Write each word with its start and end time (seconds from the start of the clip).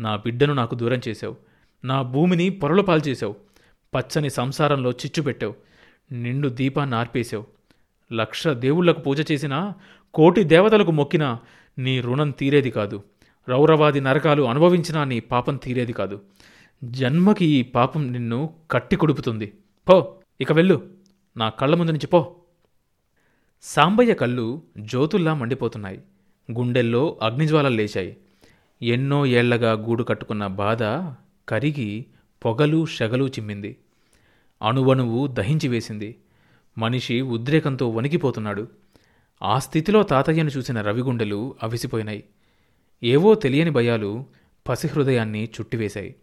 నా 0.00 0.16
బిడ్డను 0.16 0.54
నాకు 0.54 0.74
దూరం 0.74 1.00
చేశావు. 1.08 1.36
నా 1.84 2.02
భూమిని 2.02 2.50
పొరలు 2.50 2.82
పాల్చేశావు 2.82 3.36
పచ్చని 3.94 4.30
సంసారంలో 4.30 4.90
చిచ్చు 4.90 5.22
పెట్టావు. 5.22 5.54
నిండు 6.12 6.48
దీపాన్ని 6.48 6.96
ఆర్పేశావు. 6.96 7.46
లక్ష 8.12 8.48
దేవుళ్ళకు 8.48 9.00
పూజ 9.00 9.32
చేసినా 9.32 9.74
కోటి 10.14 10.44
దేవతలకు 10.44 10.90
మొక్కినా 10.90 11.38
నీ 11.78 12.00
రుణం 12.00 12.30
తీరేది 12.30 12.70
కాదు. 12.70 13.02
రౌరవాది 13.48 14.00
నరకాలు 14.00 14.42
అనుభవించినా 14.42 15.04
నీ 15.04 15.20
పాపం 15.20 15.56
తీరేది 15.56 15.92
కాదు. 15.92 16.22
జన్మకి 16.84 17.44
ఈ 17.44 17.62
పాపం 17.62 18.12
నిన్ను 18.12 18.54
కట్టి 18.70 18.96
కొడుపుతుంది. 18.96 19.52
పో 19.88 20.14
ఇక 20.40 20.52
వెళ్ళు. 20.52 20.90
నా 21.36 21.48
కళ్ళ 21.48 21.74
ముందు 21.74 21.92
నుంచి 21.92 22.06
పో. 22.06 22.36
సాంబయ్య 23.62 24.14
కళ్ళు 24.14 24.62
జ్యోతుల్లా 24.78 25.34
మండిపోతున్నాయి. 25.34 26.00
గుండెల్లో 26.52 27.18
అగ్నిజ్వాలలు 27.22 27.76
లేచాయి. 27.76 28.16
ఎన్నో 28.82 29.26
ఏళ్ళగా 29.26 29.72
గూడు 29.72 30.04
కట్టుకున్న 30.04 30.46
బాధ 30.46 30.82
కరిగి 31.48 32.06
పొగలు 32.44 32.86
షగలు 32.86 33.26
చిమ్మింది. 33.26 33.76
అణువణువు 34.62 35.26
దహించి 35.26 35.68
వేసింది. 35.68 36.16
మనిషి 36.78 37.20
ఉద్రేకంతో 37.20 37.88
వణికిపోతున్నాడు. 37.88 38.68
ఆ 39.42 39.58
స్థితిలో 39.58 40.02
తాతయ్యను 40.02 40.48
చూసిన 40.48 40.80
రవిగుండెలు 40.80 41.54
అవిసిపోయినాయి. 41.62 42.24
ఏవో 43.02 43.34
తెలియని 43.34 43.70
భయాలు 43.70 44.26
పసిహృదయాన్ని 44.68 45.44
చుట్టివేశాయి. 45.44 46.14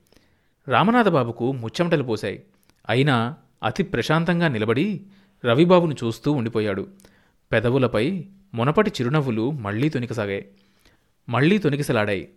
రామనాథబాబుకు 0.68 1.52
ముచ్చెమటలు 1.52 2.04
పోశాయి. 2.04 2.44
అయినా 2.90 3.36
అతి 3.64 3.84
ప్రశాంతంగా 3.84 4.48
నిలబడి 4.48 5.02
రవిబాబును 5.46 5.94
చూస్తూ 5.94 6.32
ఉండిపోయాడు. 6.32 6.88
పెదవులపై 7.52 8.26
మునపటి 8.54 8.90
చిరునవ్వులు 8.90 9.52
మళ్ళీ 9.52 9.90
తొనికసాగాయి. 9.90 10.48
మళ్ళీ 11.30 11.58
తొనికిసలాడాయి. 11.58 12.30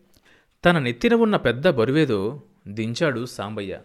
తన 0.67 0.79
నెత్తిన 0.79 1.15
ఉన్న 1.15 1.37
పెద్ద 1.37 1.69
బరువేదో 1.69 2.43
దించాడు 2.69 3.27
సాంబయ్య. 3.27 3.81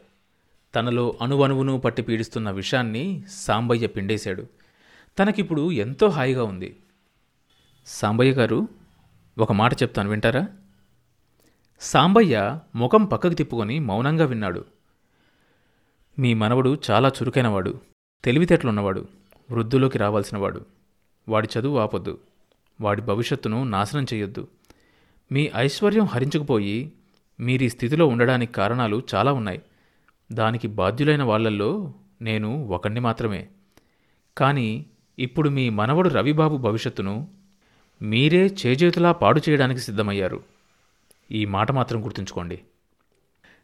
తనలో 0.75 1.17
అణువణువును 1.21 1.79
పట్టి 1.79 2.01
పీడిస్తున్న 2.01 2.51
విషాన్ని 2.51 3.23
సాంబయ్య 3.29 3.87
పిండేశాడు. 3.87 4.47
తనకిప్పుడు 5.19 5.71
ఎంతో 5.71 6.07
హాయిగా 6.07 6.43
ఉంది. 6.43 6.79
సాంబయ్య 7.85 8.31
గారు 8.31 8.67
ఒక 9.37 9.51
మాట 9.51 9.73
చెప్తాను 9.73 10.09
వింటారా? 10.09 10.47
సాంబయ్య 11.81 12.59
ముఖం 12.75 13.05
పక్కకు 13.05 13.33
తిప్పుకొని 13.33 13.79
మౌనంగా 13.79 14.25
విన్నాడు. 14.25 14.65
మీ 16.19 16.33
మనవడు 16.33 16.77
చాలా 16.91 17.09
చురుకైనవాడు 17.09 17.81
తెలివితేటలున్నవాడు 18.23 19.07
వృద్ధులోకి 19.51 19.97
రావాల్సినవాడు. 19.97 20.65
వాడి 21.29 21.47
చదువు 21.59 21.77
ఆపొద్దు. 21.77 22.19
వాడి 22.81 23.01
భవిష్యత్తును 23.01 23.63
నాశనం 23.63 24.05
చేయొద్దు. 24.13 24.47
మీ 25.31 25.51
ఐశ్వర్యం 25.55 26.05
హరించకపోయి 26.05 26.91
మీరీ 27.39 27.69
స్థితిలో 27.69 28.07
ఉండడానికి 28.07 28.53
కారణాలు 28.53 29.03
చాలా 29.15 29.33
ఉన్నాయి. 29.33 29.61
దానికి 30.31 30.67
బాధ్యులైన 30.67 31.23
వాళ్ళల్లో 31.23 31.93
నేను 32.21 32.65
ఒకణ్ణి 32.65 32.99
మాత్రమే. 32.99 33.49
కానీ 34.37 34.85
ఇప్పుడు 35.19 35.49
మీ 35.49 35.69
మనవడు 35.69 36.09
రవిబాబు 36.09 36.57
భవిష్యత్తును 36.57 37.27
మీరే 38.01 38.55
చేజేతులా 38.65 39.11
పాడు 39.11 39.41
చేయడానికి 39.49 39.81
సిద్ధమయ్యారు. 39.81 40.43
ఈ 41.31 41.45
మాట 41.45 41.71
మాత్రం 41.71 42.05
గుర్తుంచుకోండి. 42.05 42.61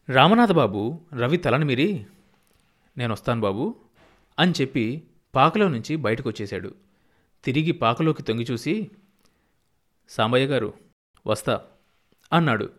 రామనాథబాబు 0.09 0.99
రవి 1.13 1.37
తలని 1.37 1.65
మీరి 1.65 2.05
నేను 2.97 3.13
వస్తాను 3.13 3.41
బాబు 3.41 3.75
అని 4.39 4.53
చెప్పి 4.61 5.03
పాకలో 5.35 5.67
నుంచి 5.67 5.95
బయటకు 5.95 6.29
వచ్చేశాడు 6.29 6.75
తిరిగి 7.43 7.71
పాకలోకి 7.71 8.23
తొంగి 8.23 8.47
చూసి 8.51 8.91
సాంబయ్య 10.09 10.45
గారు 10.45 10.73
వస్తా. 11.27 11.61
అన్నాడు. 12.33 12.69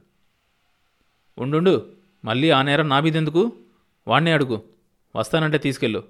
ఉండుండు 1.38 1.92
మళ్ళీ 2.24 2.50
ఆ 2.50 2.62
నేరం 2.62 2.88
నాబీదెందుకు 2.88 3.52
వాణ్ణే 4.08 4.32
అడుగు. 4.32 4.62
వస్తానంటే 5.16 5.58
తీసుకెళ్ళు. 5.58 6.04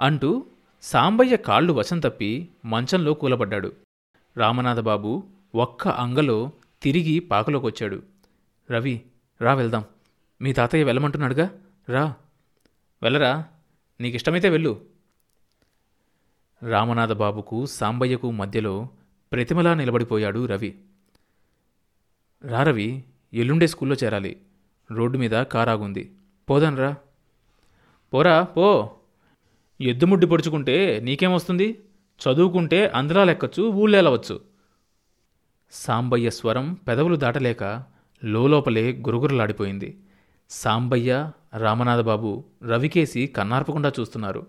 అంటూ 0.00 0.46
సాంబయ్య 0.82 1.36
కాళ్ళు 1.36 1.72
వశం 1.72 2.00
తప్పి 2.00 2.48
మంచంలో 2.64 3.14
కూలబడ్డాడు. 3.14 3.72
రామనాథబాబు 4.36 5.24
ఒక్క 5.54 5.88
అంగలో 5.88 6.52
తిరిగి 6.82 7.18
పాకలోకొచ్చాడు. 7.18 8.02
రవి 8.70 9.02
రా 9.40 9.54
వెళ్దాం. 9.54 9.84
మీ 10.42 10.52
తాతయ్య 10.52 10.84
వెళ్ళమంటున్నాడుగా? 10.84 11.50
రా. 11.88 12.14
వెళ్ళరా? 13.02 13.44
నీకిష్టమైతే 14.00 14.48
వెళ్ళు. 14.48 14.84
రామనాథబాబుకు 16.62 17.66
సాంబయ్యకు 17.66 18.30
మధ్యలో 18.30 18.88
ప్రతిమలా 19.32 19.74
నిలబడిపోయాడు 19.74 20.46
రవి. 20.46 20.80
రారవి 22.46 23.04
ఎల్లుండే 23.34 23.66
స్కూల్లో 23.66 23.96
చేరాలి. 24.04 24.36
రోడ్డు 24.92 25.18
మీద 25.18 25.30
కారాగుంది. 25.30 26.12
పోదాన్రా. 26.50 26.94
పోరా 28.14 28.42
పో. 28.42 28.90
ఎద్దుముడ్డి 29.80 30.26
పొడుచుకుంటే 30.26 31.00
నీకేమొస్తుంది 31.02 31.78
చదువుకుంటే 32.20 32.86
అందులా 32.86 33.24
లెక్కచ్చు 33.24 33.62
ఊళ్ళేలవచ్చు 33.62 34.40
సాంబయ్య 35.70 36.30
స్వరం 36.30 36.74
పెదవులు 36.74 37.16
దాటలేక 37.16 37.82
లోలోపలే 38.24 38.92
గురుగురులాడిపోయింది. 38.92 39.98
సాంబయ్య 40.50 41.30
రామనాథబాబు 41.56 42.44
రవికేసి 42.68 43.26
కన్నార్పకుండా 43.26 43.92
చూస్తున్నారు. 44.00 44.46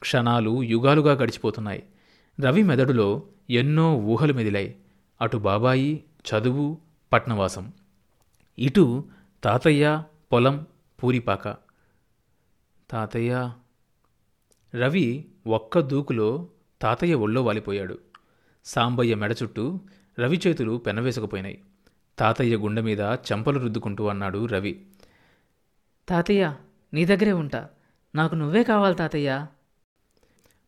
క్షణాలు 0.00 0.62
యుగాలుగా 0.62 1.12
గడిచిపోతున్నాయి. 1.12 1.82
రవి 2.40 2.62
మెదడులో 2.62 3.22
ఎన్నో 3.50 3.96
ఊహలు 3.96 4.32
మెదిలాయి. 4.32 4.76
అటు 5.20 5.36
బాబాయి 5.36 6.04
చదువు 6.30 6.78
పట్నవాసం. 7.12 7.72
ఇటు 8.58 9.08
తాతయ్య 9.44 10.04
పొలం 10.32 10.66
పూరిపాక. 11.02 11.48
తాతయ్య 12.90 13.52
రవి 14.74 15.24
ఒక్క 15.46 15.80
దూకులో 15.80 16.48
తాతయ్య 16.82 17.14
ఒళ్ళో 17.14 17.44
వాలిపోయాడు. 17.44 17.98
సాంబయ్య 18.64 19.14
మెడ 19.14 19.34
చుట్టూ 19.42 19.80
రవి 20.20 20.40
చేతులు 20.46 20.76
పెనవేసుకుపోయినాయి. 20.76 21.62
తాతయ్య 22.18 22.56
గుండె 22.56 22.82
మీద 22.82 23.00
చెంపలు 23.00 23.58
రుద్దుకుంటూ 23.58 24.06
అన్నాడు 24.06 24.46
రవి. 24.46 24.86
తాతయ్య 26.08 26.54
నీ 26.94 27.04
దగ్గరే 27.04 27.32
ఉంటా. 27.32 27.68
నాకు 28.14 28.34
నువ్వే 28.34 28.62
కావాలి 28.62 28.94
తాతయ్య. 28.94 29.46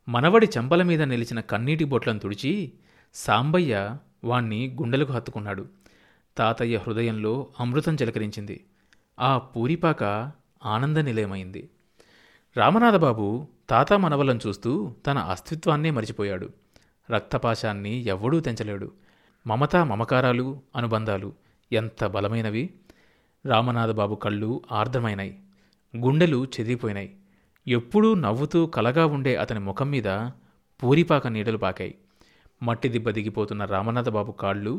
మనవడి 0.09 0.49
చెంపల 0.57 0.83
మీద 0.83 1.03
నిలిచిన 1.03 1.41
కన్నీటి 1.41 1.85
బొట్లను 1.85 2.19
తుడిచి 2.19 2.73
సాంబయ్య 3.15 3.97
వాణ్ణి 4.25 4.77
గుండెలకు 4.81 5.13
హత్తుకున్నాడు. 5.13 5.69
తాతయ్య 6.37 6.77
హృదయంలో 6.77 7.33
అమృతం 7.61 7.95
చిలకరించింది. 7.95 8.57
ఆ 9.19 9.39
పూరిపాక 9.39 10.03
ఆనంద 10.67 10.99
నిలయమైంది 10.99 11.63
రామనాథబాబు 12.57 13.27
తాత 13.71 13.93
మనవలను 13.95 14.41
చూస్తూ 14.47 14.71
తన 15.07 15.19
అస్తిత్వాన్నే 15.33 15.91
మరిచిపోయాడు. 15.91 16.49
రక్తపాశాన్ని 17.09 17.95
ఎవ్వడూ 18.07 18.41
తెంచలేడు. 18.41 18.89
మమతా 19.47 19.85
మమకారాలు 19.85 20.47
అనుబంధాలు 20.77 21.31
ఎంత 21.71 22.05
బలమైనవి! 22.07 22.65
రామనాథబాబు 23.45 24.15
కళ్ళు 24.15 24.51
ఆర్ద్రమైనాయి 24.73 25.33
గుండెలు 25.95 26.47
చెదిరిపోయినాయి 26.55 27.11
ఎప్పుడూ 27.67 28.15
నవ్వుతూ 28.15 28.67
కలగా 28.67 29.07
ఉండే 29.07 29.37
అతని 29.37 29.61
ముఖం 29.61 29.91
మీద 29.91 30.09
పూరిపాక 30.81 31.27
నీడలు 31.27 31.57
పాకాయి. 31.57 31.95
మట్టి 32.63 32.89
దిబ్బ 32.89 33.11
దిగిపోతున్న 33.11 33.65
రామనాథబాబు 33.65 34.33
కాళ్ళు 34.33 34.75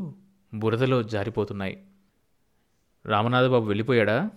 బురదలో 0.60 1.04
జారిపోతున్నాయి. 1.04 1.86
రామనాథబాబు 3.06 3.66
వెళ్ళిపోయాడా? 3.66 4.32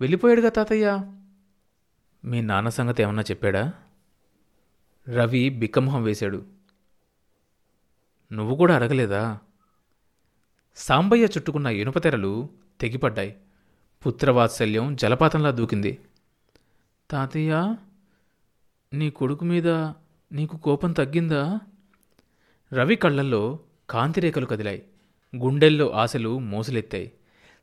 వెళ్ళిపోయాడుగా 0.00 0.48
తాతయ్య. 0.48 1.12
మీ 2.24 2.40
నాన్న 2.40 2.68
సంగతి 2.68 3.02
ఏమన్నా 3.02 3.22
చెప్పాడా? 3.22 3.72
రవి 5.08 5.48
బిక్కమొహం 5.48 6.02
వేశాడు. 6.02 6.44
నువ్వు 8.32 8.56
కూడా 8.56 8.74
అడగలేదా? 8.74 9.38
సాంబయ్య 10.76 11.24
చుట్టుకున్న 11.24 11.66
ఇనుపతెరలు 11.66 12.48
తెగిపడ్డాయి. 12.80 13.36
పుత్రవాత్సల్యం 14.06 14.96
జలపాతంలా 14.96 15.50
దూకింది. 15.50 16.00
తాతయ్య 17.10 17.76
నీ 18.92 19.10
కొడుకు 19.10 19.44
మీద 19.44 19.68
నీకు 20.32 20.56
కోపం 20.56 20.92
తగ్గిందా? 20.92 21.58
రవి 22.72 22.96
కళ్ళల్లో 22.96 23.58
కాంతిరేఖలు 23.90 24.46
కదిలాయి. 24.46 24.82
గుండెల్లో 25.36 25.90
ఆశలు 25.90 26.38
మోసులెత్తాయి. 26.38 27.12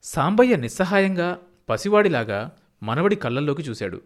సాంబయ్య 0.03 0.55
నిస్సహాయంగా 0.55 1.39
పసివాడిలాగా 1.69 2.51
మనవడి 2.83 3.15
కళ్ళల్లోకి 3.15 3.61
చూశాడు. 3.61 4.01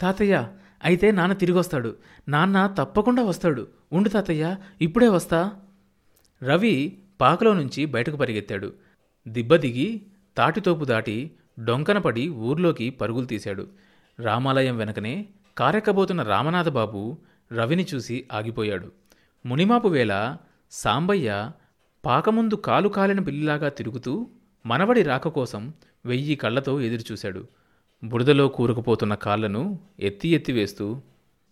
తాతయ్య 0.00 0.48
అయితే 0.84 1.10
నాన్న 1.10 1.34
తిరిగొస్తాడు. 1.34 1.96
నాన్న 2.28 2.74
తప్పకుండా 2.78 3.22
వస్తాడు. 3.22 3.68
ఉండు 3.92 4.08
తాతయ్య 4.08 4.56
ఇప్పుడే 4.80 5.08
వస్తా. 5.08 5.50
రవి 6.42 6.98
పాకలో 7.20 7.54
నుంచి 7.54 7.84
బయటకు 7.84 8.16
పరిగెత్తాడు. 8.16 8.72
దిబ్బ 9.28 9.56
దిగి 9.56 10.02
తాటితోపు 10.36 10.84
దాటి 10.84 11.30
డొంకనపడి 11.64 12.28
ఊర్లోకి 12.28 12.90
పరుగులు 12.90 13.26
తీశాడు. 13.26 13.66
రామాలయం 14.20 14.76
వెనకనే 14.76 15.26
కారెక్కబోతున్న 15.58 16.22
రామనాథబాబు 16.22 17.18
రవిని 17.52 17.86
చూసి 17.94 18.28
ఆగిపోయాడు. 18.32 18.92
మునిమాపు 19.46 19.88
వేళ 19.88 20.36
సాంబయ్య 20.70 21.50
పాకముందు 22.04 22.54
కాలు 22.54 22.88
కాలిన 22.88 23.20
పిల్లిలాగా 23.20 23.68
తిరుగుతూ 23.68 24.28
మనవడి 24.66 25.02
రాక 25.02 25.28
కోసం 25.28 25.72
వెయ్యి 26.06 26.36
కళ్ళతో 26.36 26.80
ఎదురుచూశాడు. 26.80 27.48
బురదలో 28.04 28.48
కూరుకుపోతున్న 28.48 29.14
కాళ్ళను 29.14 29.78
ఎత్తి 30.00 30.28
ఎత్తి 30.28 30.52
వేస్తూ 30.52 31.02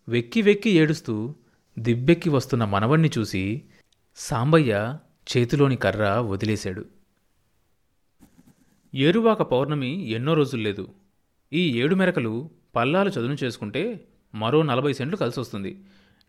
వెక్కి 0.08 0.42
వెక్కి 0.42 0.70
ఏడుస్తూ 0.70 1.34
దిబ్బెక్కి 1.78 2.28
వస్తున్న 2.28 2.64
మనవణ్ణి 2.64 3.10
చూసి 3.18 3.62
సాంబయ్య 4.16 4.98
చేతిలోని 5.36 5.76
కర్ర 5.76 6.04
వదిలేశాడు. 6.04 6.84
ఏరువాక 8.94 9.42
పౌర్ణమి 9.42 10.10
ఎన్నో 10.10 10.34
రోజులు 10.34 10.62
లేదు 10.62 10.88
ఈ 11.52 11.80
ఏడు 11.80 11.94
మెరకలు 11.94 12.50
పల్లాలు 12.76 13.08
చదును 13.08 13.36
చేసుకుంటే 13.44 14.04
మరో 14.34 14.62
నలభై 14.62 14.92
సెంట్లు 14.92 15.16
కలిసొస్తుంది. 15.16 15.80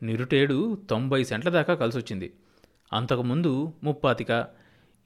నిరుటేడు 0.04 0.78
తొంభై 0.90 1.24
సెంట్ల 1.24 1.50
దాకా 1.50 1.76
కలిసొచ్చింది. 1.76 2.34
అంతకుముందు 2.96 3.74
ముప్పాతిక. 3.84 4.46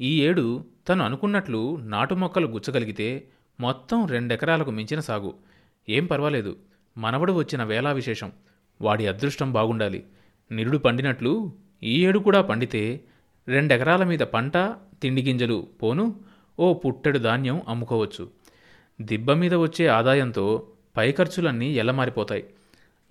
ఈ 0.02 0.22
ఏడు 0.22 0.66
తను 0.90 1.06
అనుకున్నట్లు 1.06 1.76
నాటు 1.76 2.16
మొక్కలు 2.16 2.48
గుచ్చగలిగితే 2.48 3.08
మొత్తం 3.60 4.06
రెండెకరాలకు 4.06 4.72
మించిన 4.72 5.00
సాగు. 5.00 5.34
ఏం 5.90 6.06
పర్వాలేదు. 6.06 6.56
మనవడు 6.98 7.34
వచ్చిన 7.34 7.64
వేళా 7.64 7.92
విశేషం. 7.92 8.32
వాడి 8.82 9.08
అదృష్టం 9.08 9.54
బాగుండాలి. 9.54 10.04
నిరుడు 10.52 10.78
పండినట్లు 10.78 11.52
ఈ 11.84 12.06
ఏడు 12.06 12.20
కూడా 12.20 12.42
పండితే 12.42 13.02
రెండెకరాల 13.48 14.04
మీద 14.04 14.20
పంట 14.20 14.58
తిండి 15.02 15.22
గింజలు 15.22 15.68
పోను 15.84 16.16
ఓ 16.60 16.74
పుట్టెడు 16.74 17.20
ధాన్యం 17.20 17.62
అమ్ముకోవచ్చు. 17.68 18.30
దిబ్బ 19.02 19.32
మీద 19.32 19.54
వచ్చే 19.56 19.88
ఆదాయంతో 19.88 20.46
పై 20.98 21.12
ఖర్చులన్నీ 21.12 21.70
ఎల్లమారిపోతాయి 21.74 22.44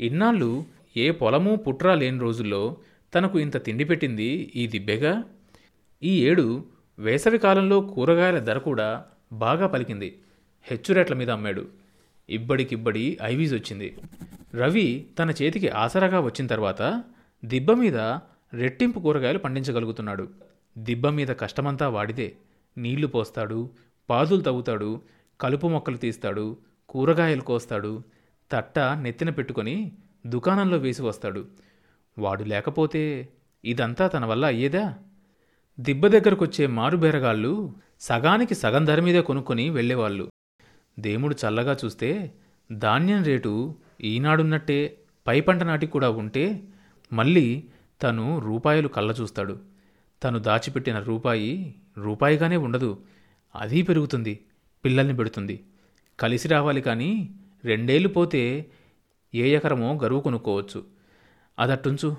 ఇన్నాళ్ళు 0.01 0.65
ఏ 0.97 1.11
పొలము 1.11 1.57
పుట్రా 1.57 1.95
లేని 1.95 2.19
రోజుల్లో 2.19 2.77
తనకు 3.15 3.39
ఇంత 3.39 3.65
తిండి 3.65 3.85
పెట్టింది 3.85 4.53
ఈ 4.57 4.67
దిబ్బెగా? 4.67 5.25
ఈ 6.03 6.25
ఏడు 6.27 6.65
వేసవి 6.99 7.39
కాలంలో 7.39 7.81
కూరగాయల 7.81 8.39
ధర 8.39 8.59
కూడా 8.59 9.05
బాగా 9.33 9.67
పలికింది. 9.67 10.19
హెచ్చు 10.63 10.95
రేట్ల 10.95 11.15
మీద 11.15 11.31
అమ్మాడు. 11.31 11.69
ఇబ్బడికిబ్బడి 12.29 13.19
ఐవీజ్ 13.23 13.55
వచ్చింది. 13.55 13.97
రవి 14.55 15.07
తన 15.19 15.31
చేతికి 15.31 15.69
ఆసరాగా 15.69 16.21
వచ్చిన 16.21 16.47
తర్వాత 16.47 17.03
దిబ్బ 17.45 17.73
మీద 17.73 17.97
రెట్టింపు 18.55 18.99
కూరగాయలు 19.01 19.39
పండించగలుగుతున్నాడు. 19.39 20.29
దిబ్బ 20.79 21.07
మీద 21.09 21.29
కష్టమంతా 21.29 21.89
వాడిదే 21.89 22.37
నీళ్ళు 22.79 23.07
పోస్తాడు 23.07 23.71
పాదులు 24.11 24.41
తవ్వుతాడు 24.41 25.01
కలుపు 25.41 25.67
మొక్కలు 25.67 25.97
తీస్తాడు 25.97 26.57
కూరగాయలు 26.89 27.41
కోస్తాడు 27.41 28.03
తట్ట 28.53 28.79
నెత్తిన 28.79 29.31
పెట్టుకొని 29.31 29.93
దుకాణంలో 30.27 30.79
వేసి 30.79 31.03
వస్తాడు. 31.03 31.47
వాడు 32.19 32.45
లేకపోతే 32.45 33.29
ఇదంతా 33.65 34.07
తన 34.07 34.25
వల్ల 34.25 34.47
అయ్యేదా? 34.47 34.95
దిబ్బ 35.81 36.07
దగ్గరకొచ్చే 36.07 36.67
మారుబేరగాళ్ళు 36.67 37.75
సగానికి 38.01 38.55
సగం 38.55 38.85
ధర 38.85 39.01
మీదే 39.01 39.21
కొనుక్కొని 39.21 39.71
వెళ్ళేవాళ్ళు. 39.71 40.29
దేవుడు 40.99 41.35
చల్లగా 41.35 41.77
చూస్తే 41.85 42.35
ధాన్యం 42.73 43.23
రేటు 43.23 43.75
ఈనాడున్నట్టే 44.01 44.99
పై 45.27 45.41
పంట 45.41 45.63
నాటికి 45.63 45.93
కూడా 45.93 46.11
ఉంటే 46.11 46.63
మళ్ళీ 47.13 47.65
తను 48.03 48.39
రూపాయలు 48.39 48.89
కళ్ళ 48.89 49.13
చూస్తాడు. 49.13 49.61
తను 50.25 50.39
దాచిపెట్టిన 50.39 50.99
రూపాయి 50.99 51.75
రూపాయిగానే 51.99 52.57
ఉండదు. 52.57 52.99
అది 53.57 53.83
పెరుగుతుంది 53.83 54.41
పిల్లల్ని 54.85 55.17
పెడుతుంది. 55.17 55.65
కలిసి 56.21 56.49
రావాలి 56.49 56.81
కానీ 56.81 57.35
రెండేళ్ళు 57.65 58.09
పోతే 58.09 58.67
ఏ 59.35 59.51
ఎకరమో 59.51 59.99
గరువు 60.03 60.21
కొనుక్కోవచ్చు. 60.21 60.98
అదట్టుంచు. 61.59 62.17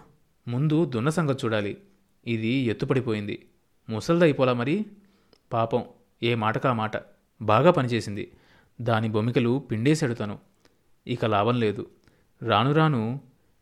ముందు 0.47 0.85
దున్న 0.85 1.09
సంగతి 1.09 1.45
చూడాలి. 1.45 1.77
ఇది 2.27 2.47
ఎత్తుపడిపోయింది. 2.47 3.45
ముసల్దైపోలా 3.89 4.53
మరి? 4.53 4.85
పాపం 5.53 5.83
ఏ 6.23 6.35
మాటకా 6.35 6.73
మాట. 6.73 6.91
బాగా 7.41 7.71
పనిచేసింది. 7.71 8.31
దాని 8.81 9.09
బొమికలు 9.09 9.59
పిండేశాడు 9.71 10.13
తను. 10.13 10.39
ఇక 11.07 11.25
లాభం 11.25 11.59
లేదు. 11.59 11.89
రాను 12.43 12.71
రాను 12.71 13.21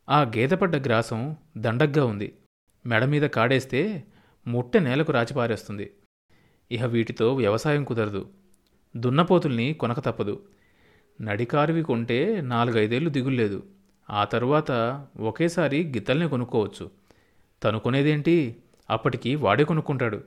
ఆ 0.09 0.21
గేదపడ్డ 0.21 0.75
గ్రాసం 0.75 1.35
దండగ్గా 1.57 2.05
ఉంది. 2.05 2.33
మెడ 2.85 3.05
మీద 3.05 3.21
కాడేస్తే 3.21 4.03
ముట్టె 4.47 4.79
నేలకు 4.79 5.11
రాచిపారేస్తుంది 5.11 5.91
ఇహ 6.71 6.85
వీటితో 6.85 7.35
వ్యవసాయం 7.35 7.83
కుదరదు. 7.83 8.29
దున్నపోతుల్ని 8.97 9.73
కొనక 9.73 9.99
తప్పదు. 9.99 10.43
నడికారువి 11.21 11.83
కొంటే 11.83 12.41
నాలుగైదేళ్ళు 12.41 13.09
దిగుల్లేదు. 13.09 13.63
ఆ 14.09 14.23
తరువాత 14.23 14.71
ఒకేసారి 15.19 15.87
గిత్తల్ని 15.87 16.29
కొనుక్కోవచ్చు. 16.29 16.91
తను 17.63 17.79
కొనేదేంటి? 17.79 18.55
అప్పటికి 18.89 19.35
వాడే 19.35 19.63
కొనుక్కుంటాడు. 19.63 20.23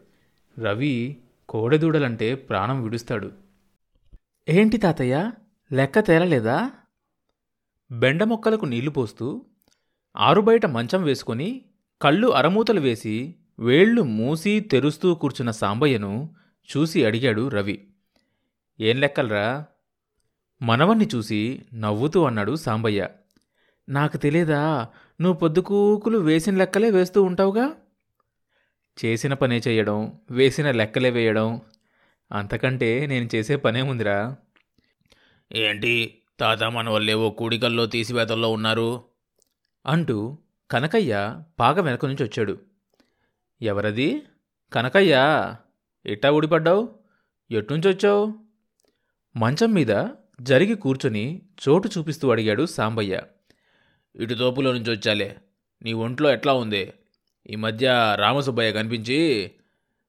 రవి 0.58 1.16
కోడెదూడలంటే 1.48 2.34
ప్రాణం 2.34 2.82
విడుస్తాడు. 2.82 3.32
ఏంటి 4.48 4.76
తాతయ్య? 4.76 5.32
లెక్క 5.72 5.98
తేలలేదా? 5.98 6.70
బెండ 7.92 8.24
మొక్కలకు 8.24 8.64
నీళ్ళు 8.64 8.90
పోస్తూ 8.90 9.44
ఆరుబయట 10.16 10.66
మంచం 10.66 11.02
వేసుకొని 11.02 11.64
కళ్ళు 12.02 12.28
అరమూతలు 12.28 12.80
వేసి 12.80 13.34
వేళ్ళు 13.58 14.02
మూసి 14.02 14.60
తెరుస్తూ 14.60 15.14
కూర్చున్న 15.14 15.50
సాంబయ్యను 15.50 16.34
చూసి 16.76 17.04
అడిగాడు 17.04 17.48
రవి. 17.48 17.86
ఏం 18.80 19.00
లెక్కలరా? 19.00 19.64
మనవణ్ణి 20.62 21.08
చూసి 21.14 21.62
నవ్వుతూ 21.74 22.24
అన్నాడు 22.24 22.56
సాంబయ్య. 22.56 23.08
నాకు 23.90 24.16
తెలియదా 24.16 24.88
నువ్వు 25.20 25.38
పొద్దుకూకులు 25.38 26.18
వేసిన 26.18 26.56
లెక్కలే 26.56 26.90
వేస్తూ 26.90 27.22
ఉంటావుగా? 27.22 27.72
చేసిన 29.04 29.34
పనే 29.34 29.62
చేయడం 29.68 30.12
వేసిన 30.30 30.70
లెక్కలే 30.70 31.10
వేయడం 31.10 31.60
అంతకంటే 32.32 33.06
నేను 33.06 33.28
చేసే 33.34 33.56
పనేముందిరా 33.56 34.36
ఏంటి 35.52 36.18
తాత 36.40 36.62
మన 36.62 36.90
వాళ్ళేవో 36.90 37.30
కూడికల్లో 37.30 37.86
తీసివేతల్లో 37.86 38.52
ఉన్నారు? 38.52 39.04
అంటూ 39.86 40.38
కనకయ్య 40.70 41.36
పాగ 41.60 41.80
వెనక 41.80 42.06
నుంచి 42.06 42.24
వచ్చాడు. 42.24 42.58
ఎవరది? 43.62 44.22
కనకయ్య 44.72 45.14
ఎట్టా 46.06 46.30
ఊడిపడ్డావు? 46.30 46.94
ఎట్నుంచి 47.50 47.88
వచ్చావు? 47.88 48.34
మంచం 49.36 49.72
మీద 49.72 50.08
జరిగి 50.40 50.74
కూర్చొని 50.74 51.42
చోటు 51.68 51.90
చూపిస్తూ 51.98 52.30
అడిగాడు 52.30 52.66
సాంబయ్య. 52.66 53.20
ఇటు 54.16 54.34
తోపులో 54.34 54.72
నుంచి 54.72 54.90
వచ్చాలే. 54.90 55.36
నీ 55.82 55.92
ఒంట్లో 55.92 56.32
ఎట్లా 56.32 56.52
ఉంది? 56.52 56.92
ఈ 57.50 57.56
మధ్య 57.56 58.16
రామసుబ్బయ్య 58.18 58.72
కనిపించి 58.72 59.50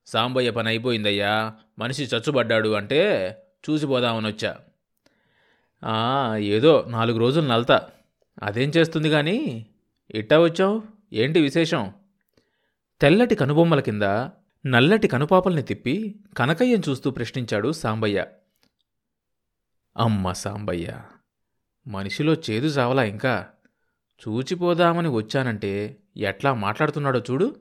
సాంబయ్య 0.07 0.51
పని 0.51 0.67
అయిపోయిందయ్యా 0.67 1.53
మనిషి 1.79 2.03
చచ్చుబడ్డాడు 2.03 2.69
అంటే 2.69 3.01
చూసిపోదామని 3.69 4.27
వచ్చా. 4.27 4.57
ఏదో 6.37 6.85
నాలుగు 6.87 7.17
రోజులు 7.17 7.47
నల్తా. 7.47 7.87
అదేం 8.43 8.69
చేస్తుంది 8.69 9.09
కానీ 9.09 9.65
ఇట్టా 10.11 10.39
వచ్చావు? 10.39 10.83
ఏంటి 11.13 11.39
విశేషం? 11.41 11.91
తెల్లటి 13.01 13.35
కనుబొమ్మల 13.35 13.79
కింద 13.79 14.03
నల్లటి 14.65 15.07
కనుపాపల్ని 15.07 15.61
తిప్పి 15.61 16.15
కనకయ్యం 16.37 16.81
చూస్తూ 16.89 17.11
ప్రశ్నించాడు 17.11 17.71
సాంబయ్య. 17.71 18.25
అమ్మ 19.97 20.31
సాంబయ్య 20.31 21.01
మనిషిలో 21.87 22.33
చేదు 22.33 22.67
చావలా 22.67 23.03
ఇంకా? 23.03 23.47
చూచిపోదామని 24.27 25.09
వచ్చానంటే 25.09 25.97
ఎట్లా 26.17 26.53
మాట్లాడుతున్నాడో 26.53 27.19
చూడు. 27.19 27.55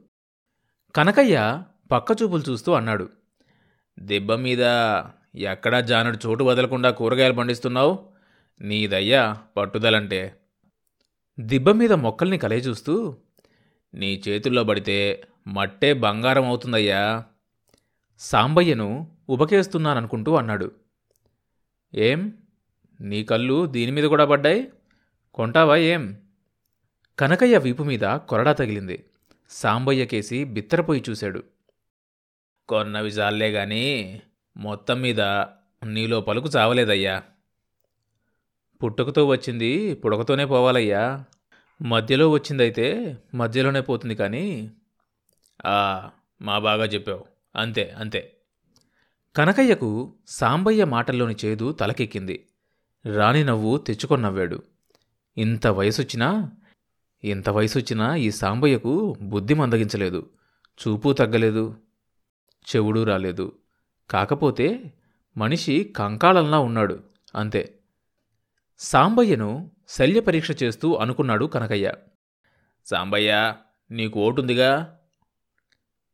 కనకయ్య 0.94 1.62
పక్క 1.92 2.22
చూపులు 2.22 2.42
చూస్తూ 2.50 2.72
అన్నాడు. 2.72 3.08
దెబ్బ 3.98 4.32
మీద 4.32 4.62
ఎక్కడా 5.34 5.80
జానడు 5.80 6.18
చోటు 6.26 6.44
వదలకుండా 6.44 6.90
కూరగాయలు 6.90 7.34
పండిస్తున్నావు? 7.34 8.08
నీదయ్యా 8.60 9.38
పట్టుదలంటే. 9.56 10.40
దిబ్బ 11.40 11.70
మీద 11.70 11.92
మొక్కల్ని 11.92 12.38
కలయి 12.38 12.60
చూస్తూ 12.60 13.16
నీ 13.94 14.22
చేతుల్లో 14.28 14.64
పడితే 14.64 15.24
మట్టే 15.46 15.92
బంగారం 15.92 16.44
అవుతుందయ్యా. 16.44 17.24
సాంబయ్యను 18.18 19.10
ఉబకేస్తున్నాననుకుంటూ 19.28 20.34
అన్నాడు. 20.34 20.72
ఏం? 21.94 22.32
నీ 23.00 23.24
కళ్ళు 23.24 23.66
దీని 23.66 23.92
మీద 23.92 24.04
కూడా 24.04 24.24
పడ్డాయి? 24.24 24.72
కొంటావా 25.34 25.76
ఏం? 25.76 26.19
కనకయ్య 27.20 27.58
వీపు 27.58 27.82
మీద 27.82 28.00
కొరడా 28.00 28.52
తగిలింది. 28.52 29.04
సాంబయ్య 29.50 30.06
కేసి 30.06 30.44
బిత్తరపోయి 30.44 31.04
చూశాడు. 31.10 31.42
కొన్నవి 32.68 33.10
జాల్లే 33.10 33.50
గాని 33.50 34.20
మొత్తం 34.56 35.00
మీద 35.00 35.20
నీలో 35.86 36.20
పలుకు 36.20 36.48
చావలేదయ్యా. 36.56 37.22
పుట్టుకతో 38.84 39.26
వచ్చింది 39.26 39.94
పుడకతోనే 39.94 40.44
పోవాలయ్యా. 40.44 41.24
మధ్యలో 41.82 42.30
వచ్చిందైతే 42.30 43.16
మధ్యలోనే 43.34 43.80
పోతుంది 43.80 44.14
కానీ. 44.14 44.70
ఆ 45.66 46.10
మా 46.42 46.58
బాగా 46.58 46.84
చెప్పావు. 46.84 47.24
అంతే 47.56 47.94
అంతే. 47.98 48.36
కనకయ్యకు 49.36 50.12
సాంబయ్య 50.26 50.84
మాటల్లోని 50.84 51.36
చేదు 51.44 51.72
తలకెక్కింది. 51.72 52.46
రాణి 53.14 53.44
నవ్వు 53.44 53.78
తెచ్చుకొని 53.78 54.22
నవ్వాడు 54.22 54.62
ఇంత 55.36 55.66
వయసొచ్చినా 55.66 56.50
ఇంత 57.24 57.50
వయసొచ్చినా 57.50 58.14
ఈ 58.14 58.30
సాంబయ్యకు 58.30 59.16
బుద్ధి 59.22 59.54
మందగించలేదు. 59.54 60.30
చూపు 60.66 61.12
తగ్గలేదు. 61.12 61.76
చెవుడు 62.76 63.04
రాలేదు. 63.04 63.52
కాకపోతే 64.10 64.92
మనిషి 65.36 65.94
కంకాళంలా 65.96 66.58
ఉన్నాడు. 66.58 67.02
అంతే. 67.34 67.78
సాంబయ్యను 68.78 69.70
శల్య 69.88 70.20
పరీక్ష 70.20 70.62
చేస్తూ 70.62 70.94
అనుకున్నాడు 70.94 71.44
కనకయ్య. 71.44 71.94
సాంబయ్య 72.86 73.54
నీకు 73.90 74.20
ఓటుందిగా? 74.20 74.98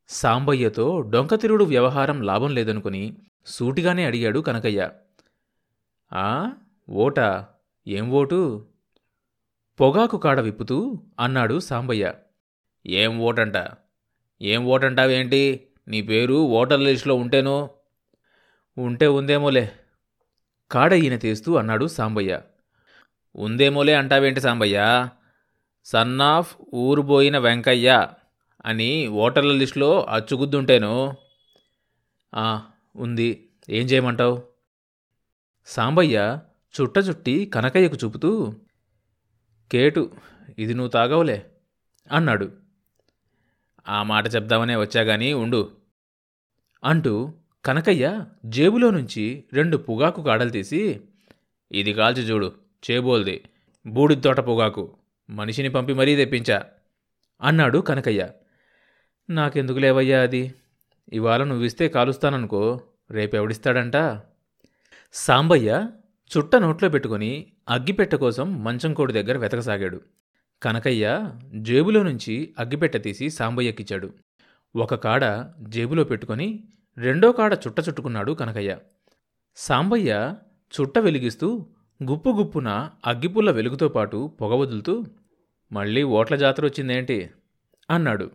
సాంబయ్యతో 0.09 1.01
డొంకతిరుడు 1.01 1.63
వ్యవహారం 1.63 2.21
లాభం 2.21 2.53
లేదనుకుని 2.53 3.17
సూటిగానే 3.45 4.05
అడిగాడు 4.05 4.39
కనకయ్య. 4.39 4.89
ఆ? 6.13 6.51
ఓటా? 6.89 7.47
ఏం 7.87 8.11
ఓటు? 8.11 8.65
పొగాకు 9.79 10.17
కాడ 10.17 10.39
విప్పుతూ 10.39 11.03
అన్నాడు 11.19 11.59
సాంబయ్య. 11.59 12.13
ఏం 12.85 13.19
ఓటంట? 13.19 13.53
ఏం 14.41 14.65
ఓటంటావేంటి? 14.65 15.67
నీ 15.87 16.01
పేరు 16.01 16.33
ఓటర్ 16.33 16.81
లిస్టులో 16.81 17.15
ఉంటేనో? 17.15 17.69
ఉంటే 18.77 19.07
ఉందేమోలే. 19.07 19.71
కాడ 20.71 20.93
ఈయన 20.93 21.17
తీస్తూ 21.17 21.55
అన్నాడు 21.55 21.87
సాంబయ్య. 21.87 22.41
ఉందేమోలే 23.35 23.93
అంటావేంటి 23.93 24.41
సాంబయ్య? 24.41 25.07
సన్ 25.85 26.21
ఆఫ్ 26.21 26.55
ఊరుబోయిన 26.73 27.37
వెంకయ్య 27.37 28.07
అని 28.65 29.07
ఓటర్ల 29.07 29.51
లిస్టులో 29.51 30.01
అచ్చుగుద్దుంటేను? 30.01 31.13
ఆ 32.35 32.61
ఉంది. 32.95 33.49
ఏం 33.69 33.85
చేయమంటావు? 33.85 34.43
సాంబయ్య 35.65 36.39
చుట్ట 36.81 36.97
చుట్టి 36.97 37.45
కనకయ్యకు 37.45 37.95
చూపుతూ 37.95 38.53
కేటు 39.71 40.11
ఇది 40.59 40.73
నువ్వు 40.73 40.89
తాగవులే? 40.89 41.45
అన్నాడు. 42.11 42.51
ఆ 43.87 44.03
మాట 44.03 44.35
చెప్దామనే 44.35 44.75
వచ్చాగాని 44.75 45.33
ఉండు. 45.33 45.71
అంటూ 46.83 47.33
కనకయ్య 47.65 48.25
జేబులో 48.45 48.91
నుంచి 48.91 49.43
రెండు 49.53 49.77
పొగాకు 49.77 50.23
కాడలు 50.23 50.49
తీసి 50.49 51.01
ఇది 51.71 51.93
కాల్చి 51.93 52.21
చూడు 52.21 52.51
చేబోల్ది 52.91 53.43
బూడిద 53.87 54.17
తోట 54.23 54.39
పొగాకు 54.39 54.97
మనిషిని 55.29 55.69
పంపి 55.69 55.93
మరీ 55.93 56.15
తెప్పించా 56.15 56.65
అన్నాడు 57.41 57.77
కనకయ్య. 57.77 58.29
నాకెందుకు 59.29 59.79
లేవయ్యా 59.79 60.21
అది? 60.21 60.53
ఇవాళ 61.13 61.43
నువ్విస్తే 61.43 61.87
కాలుస్తాననుకో 61.87 62.81
రేపెవడిస్తాడంట? 63.11 64.21
సాంబయ్య 65.13 65.87
చుట్ట 66.31 66.55
నోట్లో 66.55 66.89
పెట్టుకుని 66.89 67.47
అగ్గిపెట్ట 67.69 68.15
కోసం 68.15 68.63
మంచంకోడి 68.63 69.13
దగ్గర 69.13 69.37
వెతకసాగాడు. 69.37 70.01
కనకయ్య 70.63 71.31
జేబులో 71.55 72.03
నుంచి 72.03 72.53
అగ్గిపెట్ట 72.59 72.97
తీసి 72.97 73.29
సాంబయ్యకిచ్చాడు 73.29 74.13
ఒక 74.75 74.95
కాడ 74.95 75.23
జేబులో 75.69 76.03
పెట్టుకొని 76.03 76.63
రెండో 76.97 77.31
కాడ 77.31 77.57
చుట్ట 77.67 77.79
చుట్టుకున్నాడు 77.79 78.31
కనకయ్య. 78.31 78.77
సాంబయ్య 79.55 80.35
చుట్ట 80.73 80.99
వెలిగిస్తూ 80.99 81.67
గుప్పు 82.03 82.29
గుప్పున 82.29 82.89
అగ్గిపుల్ల 83.05 83.51
వెలుగుతో 83.51 83.87
పాటు 83.87 84.31
పొగ 84.41 84.53
వదులుతూ 84.53 85.03
మళ్ళీ 85.71 86.03
ఓట్ల 86.03 86.35
జాతర 86.35 86.65
వచ్చిందేంటి? 86.65 87.29
అన్నాడు. 87.89 88.31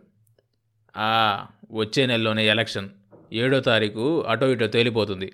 ఆ 0.97 1.45
వచ్చే 1.71 2.05
నెలలోనే 2.05 2.47
ఎలక్షన్. 2.47 2.89
ఏడో 3.33 3.59
తారీఖు 3.59 4.21
అటో 4.21 4.47
ఇటో 4.49 4.67
తేలిపోతుంది. 4.67 5.31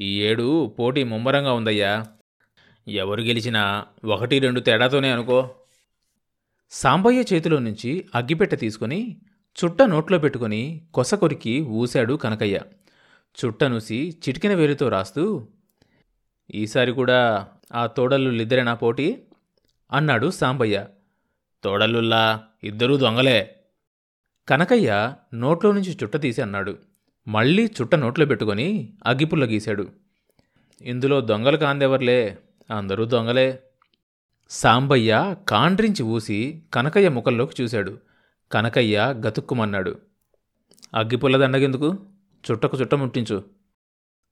ఈ 0.00 0.22
ఏడు 0.22 0.66
పోటీ 0.78 1.04
ముమ్మరంగా 1.04 1.52
ఉందయ్యా. 1.52 2.06
ఎవరు 2.88 3.20
గెలిచినా 3.20 3.86
ఒకటి 4.04 4.38
రెండు 4.38 4.60
తేడాతోనే 4.60 5.10
అనుకో. 5.10 5.50
సాంబయ్య 6.70 7.24
చేతిలో 7.34 7.58
నుంచి 7.58 8.04
అగ్గిపెట్టె 8.14 8.56
తీసుకుని 8.56 9.16
చుట్ట 9.64 9.82
నోట్లో 9.82 10.18
పెట్టుకుని 10.18 10.80
కొస 10.94 11.14
కొరికి 11.14 11.60
ఊశాడు 11.60 12.14
కనకయ్య. 12.14 12.60
చుట్టనూసి 13.44 14.16
చిటికిన 14.28 14.54
వేలుతో 14.54 14.88
రాస్తూ 14.88 15.48
ఈసారి 16.54 16.92
కూడా 16.92 17.48
ఆ 17.74 17.86
తోడల్లుళ్ళిద్దరేనా 17.86 18.74
పోటీ? 18.74 19.22
అన్నాడు 19.92 20.30
సాంబయ్య. 20.30 20.86
తోడల్లుల్లా 21.64 22.44
ఇద్దరూ 22.64 22.96
దొంగలే. 22.96 23.56
కనకయ్య 24.48 25.14
నోట్లో 25.34 25.72
నుంచి 25.72 25.98
చుట్ట 26.02 26.16
తీసి 26.16 26.42
అన్నాడు. 26.42 26.87
మళ్ళీ 27.28 27.66
చుట్ట 27.66 27.94
నోట్లో 27.94 28.26
పెట్టుకొని 28.26 28.92
అగ్గిపుల్ల 29.06 29.44
గీశాడు. 29.44 29.88
ఇందులో 30.82 31.20
దొంగలు 31.20 31.56
కాందెవర్లే? 31.56 32.38
అందరూ 32.76 33.04
దొంగలే. 33.04 33.62
సాంబయ్య 34.50 35.36
కాండ్రించి 35.48 36.02
ఊసి 36.02 36.62
కనకయ్య 36.74 37.08
ముఖంలోకి 37.08 37.62
చూశాడు. 37.62 37.98
కనకయ్య 38.52 39.14
గతుక్కుమన్నాడు. 39.26 39.98
అగ్గిపుల్ల 40.94 41.36
దండగెందుకు 41.36 41.98
చుట్టకు 42.50 42.78
చుట్ట 42.78 42.94
ముట్టించు. 42.94 43.44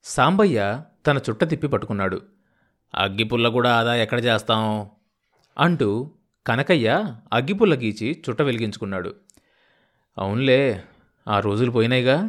సాంబయ్య 0.04 0.82
తన 1.06 1.18
చుట్ట 1.18 1.44
తిప్పి 1.44 1.68
పట్టుకున్నాడు. 1.68 2.20
అగ్గిపుల్ల 2.94 3.48
కూడా 3.48 3.78
ఆదా 3.78 3.94
ఎక్కడ 3.94 4.24
చేస్తాం? 4.24 4.90
అంటూ 5.58 6.10
కనకయ్య 6.46 7.16
అగ్గిపుల్ల 7.32 7.74
గీచి 7.74 8.22
చుట్ట 8.28 8.42
వెలిగించుకున్నాడు. 8.42 9.14
అవునులే 10.18 10.84
ఆ 11.28 11.40
రోజులు 11.40 11.70
పోయినాయిగా. 11.70 12.28